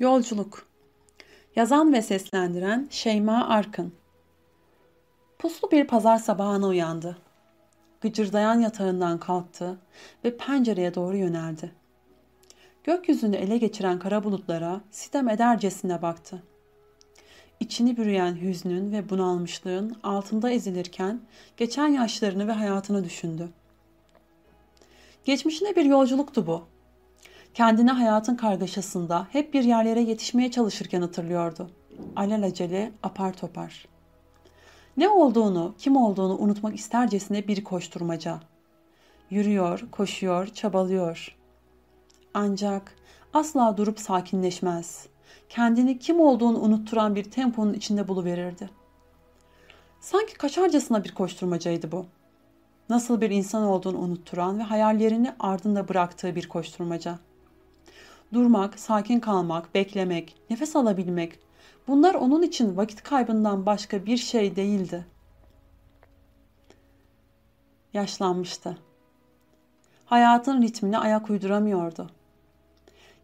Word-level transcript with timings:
Yolculuk 0.00 0.66
Yazan 1.56 1.92
ve 1.92 2.02
seslendiren 2.02 2.88
Şeyma 2.90 3.48
Arkın 3.48 3.92
Puslu 5.38 5.70
bir 5.70 5.86
pazar 5.86 6.18
sabahına 6.18 6.66
uyandı. 6.66 7.18
Gıcırdayan 8.00 8.60
yatağından 8.60 9.18
kalktı 9.18 9.78
ve 10.24 10.36
pencereye 10.36 10.94
doğru 10.94 11.16
yöneldi. 11.16 11.72
Gökyüzünü 12.84 13.36
ele 13.36 13.58
geçiren 13.58 13.98
kara 13.98 14.24
bulutlara 14.24 14.80
sitem 14.90 15.28
edercesine 15.28 16.02
baktı. 16.02 16.42
İçini 17.60 17.96
bürüyen 17.96 18.40
hüznün 18.40 18.92
ve 18.92 19.10
bunalmışlığın 19.10 19.96
altında 20.02 20.50
ezilirken 20.50 21.20
geçen 21.56 21.88
yaşlarını 21.88 22.48
ve 22.48 22.52
hayatını 22.52 23.04
düşündü. 23.04 23.48
Geçmişine 25.24 25.76
bir 25.76 25.84
yolculuktu 25.84 26.46
bu 26.46 26.64
Kendini 27.54 27.90
hayatın 27.90 28.36
kargaşasında 28.36 29.26
hep 29.30 29.54
bir 29.54 29.64
yerlere 29.64 30.00
yetişmeye 30.00 30.50
çalışırken 30.50 31.02
hatırlıyordu. 31.02 31.70
Alelacele 32.16 32.92
apar 33.02 33.32
topar. 33.32 33.88
Ne 34.96 35.08
olduğunu, 35.08 35.74
kim 35.78 35.96
olduğunu 35.96 36.38
unutmak 36.38 36.76
istercesine 36.76 37.48
bir 37.48 37.64
koşturmaca. 37.64 38.40
Yürüyor, 39.30 39.84
koşuyor, 39.90 40.46
çabalıyor. 40.46 41.36
Ancak 42.34 42.96
asla 43.34 43.76
durup 43.76 44.00
sakinleşmez. 44.00 45.06
Kendini 45.48 45.98
kim 45.98 46.20
olduğunu 46.20 46.60
unutturan 46.60 47.14
bir 47.14 47.24
temponun 47.24 47.74
içinde 47.74 48.08
buluverirdi. 48.08 48.70
Sanki 50.00 50.34
kaçarcasına 50.34 51.04
bir 51.04 51.14
koşturmacaydı 51.14 51.92
bu. 51.92 52.06
Nasıl 52.88 53.20
bir 53.20 53.30
insan 53.30 53.62
olduğunu 53.62 53.98
unutturan 53.98 54.58
ve 54.58 54.62
hayallerini 54.62 55.32
ardında 55.38 55.88
bıraktığı 55.88 56.36
bir 56.36 56.48
koşturmaca.'' 56.48 57.29
Durmak, 58.32 58.78
sakin 58.78 59.20
kalmak, 59.20 59.74
beklemek, 59.74 60.36
nefes 60.50 60.76
alabilmek 60.76 61.38
bunlar 61.88 62.14
onun 62.14 62.42
için 62.42 62.76
vakit 62.76 63.02
kaybından 63.02 63.66
başka 63.66 64.06
bir 64.06 64.16
şey 64.16 64.56
değildi. 64.56 65.06
Yaşlanmıştı. 67.92 68.78
Hayatın 70.04 70.62
ritmine 70.62 70.98
ayak 70.98 71.30
uyduramıyordu. 71.30 72.10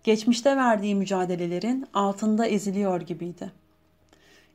Geçmişte 0.04 0.56
verdiği 0.56 0.94
mücadelelerin 0.94 1.86
altında 1.94 2.46
eziliyor 2.46 3.00
gibiydi. 3.00 3.52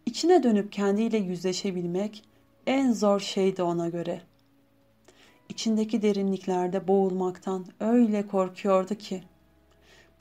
İçine 0.06 0.44
dönüp 0.44 0.72
kendiyle 0.72 1.18
yüzleşebilmek 1.18 2.24
en 2.68 2.92
zor 2.92 3.20
şeydi 3.20 3.64
ona 3.64 3.90
göre. 3.90 4.22
İçindeki 5.50 6.02
derinliklerde 6.02 6.88
boğulmaktan 6.88 7.66
öyle 7.80 8.28
korkuyordu 8.28 8.96
ki 8.96 9.24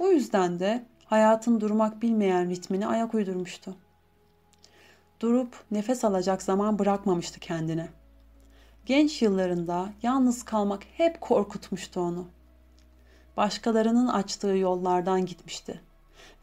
bu 0.01 0.09
yüzden 0.09 0.61
de 0.61 0.85
hayatın 1.05 1.61
durmak 1.61 2.03
bilmeyen 2.03 2.51
ritmini 2.51 2.87
ayak 2.87 3.15
uydurmuştu. 3.15 3.77
Durup 5.21 5.65
nefes 5.71 6.05
alacak 6.05 6.43
zaman 6.43 6.79
bırakmamıştı 6.79 7.41
kendine. 7.41 7.89
Genç 8.87 9.23
yıllarında 9.23 9.93
yalnız 10.03 10.43
kalmak 10.45 10.83
hep 10.97 11.21
korkutmuştu 11.21 12.01
onu. 12.01 12.27
Başkalarının 13.37 14.09
açtığı 14.09 14.57
yollardan 14.57 15.27
gitmişti 15.27 15.81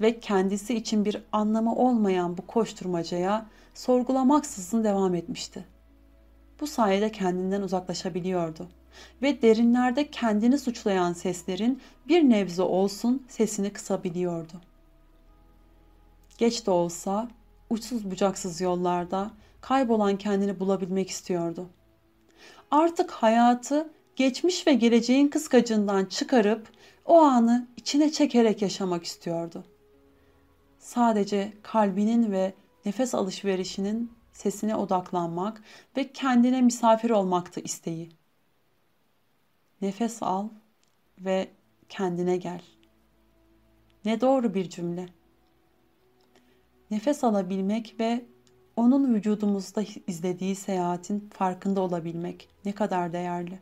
ve 0.02 0.20
kendisi 0.20 0.76
için 0.76 1.06
bir 1.06 1.24
anlamı 1.32 1.76
olmayan 1.76 2.38
bu 2.38 2.48
koşturmacaya 2.48 3.46
sorgulamaksızın 3.74 4.84
devam 4.84 5.16
etmişti. 5.16 5.77
Bu 6.62 6.68
sayede 6.68 7.12
kendinden 7.12 7.62
uzaklaşabiliyordu 7.62 8.68
ve 9.22 9.42
derinlerde 9.42 10.12
kendini 10.12 10.58
suçlayan 10.58 11.14
seslerin 11.14 11.82
bir 12.08 12.24
nebze 12.24 12.62
olsun 12.62 13.26
sesini 13.28 13.74
kısabiliyordu. 13.74 14.54
Geç 16.38 16.66
de 16.68 16.72
olsa 16.72 17.28
uçsuz 17.70 18.12
bucaksız 18.12 18.62
yollarda 18.62 19.32
kaybolan 19.62 20.18
kendini 20.18 20.60
bulabilmek 20.60 21.10
istiyordu. 21.10 21.70
Artık 22.72 23.12
hayatı 23.12 23.90
geçmiş 24.16 24.68
ve 24.68 24.74
geleceğin 24.74 25.28
kıskacından 25.28 26.06
çıkarıp 26.06 26.68
o 27.06 27.22
anı 27.22 27.68
içine 27.78 28.12
çekerek 28.12 28.62
yaşamak 28.62 29.04
istiyordu. 29.04 29.64
Sadece 30.80 31.54
kalbinin 31.64 32.32
ve 32.32 32.54
nefes 32.86 33.16
alışverişinin 33.16 34.12
sesine 34.38 34.76
odaklanmak 34.76 35.64
ve 35.98 36.12
kendine 36.12 36.62
misafir 36.62 37.10
olmaktı 37.10 37.60
isteği. 37.60 38.10
Nefes 39.82 40.24
al 40.24 40.50
ve 41.20 41.50
kendine 41.90 42.38
gel. 42.38 42.62
Ne 44.06 44.22
doğru 44.22 44.54
bir 44.54 44.70
cümle. 44.70 45.06
Nefes 46.92 47.24
alabilmek 47.24 47.96
ve 48.00 48.26
onun 48.76 49.16
vücudumuzda 49.16 49.84
izlediği 50.08 50.56
seyahatin 50.56 51.30
farkında 51.34 51.82
olabilmek 51.82 52.50
ne 52.66 52.72
kadar 52.72 53.14
değerli. 53.14 53.60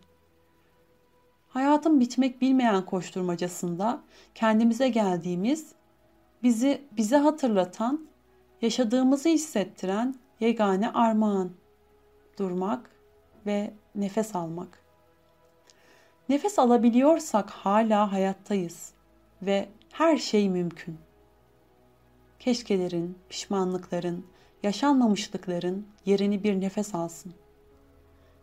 Hayatın 1.48 2.00
bitmek 2.00 2.42
bilmeyen 2.42 2.86
koşturmacasında 2.86 4.04
kendimize 4.36 4.90
geldiğimiz, 4.90 5.72
bizi 6.44 6.82
bize 6.92 7.18
hatırlatan, 7.18 8.08
yaşadığımızı 8.62 9.30
hissettiren 9.30 10.16
yegane 10.40 10.94
armağan. 10.94 11.52
Durmak 12.40 12.90
ve 13.46 13.74
nefes 13.96 14.36
almak. 14.36 14.80
Nefes 16.30 16.60
alabiliyorsak 16.60 17.50
hala 17.50 18.12
hayattayız 18.12 18.94
ve 19.42 19.70
her 19.92 20.18
şey 20.18 20.50
mümkün. 20.50 20.98
Keşkelerin, 22.40 23.18
pişmanlıkların, 23.30 24.26
yaşanmamışlıkların 24.64 25.88
yerini 26.06 26.44
bir 26.44 26.62
nefes 26.62 26.96
alsın. 26.96 27.34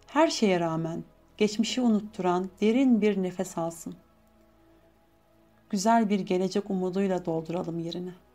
Her 0.06 0.28
şeye 0.28 0.60
rağmen 0.60 1.04
geçmişi 1.36 1.80
unutturan 1.80 2.50
derin 2.60 3.00
bir 3.00 3.22
nefes 3.22 3.58
alsın. 3.58 3.94
Güzel 5.70 6.08
bir 6.08 6.20
gelecek 6.20 6.70
umuduyla 6.70 7.24
dolduralım 7.24 7.78
yerine.'' 7.78 8.31